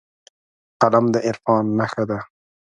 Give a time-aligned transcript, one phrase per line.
[0.81, 2.19] قلم د عرفان نښه ده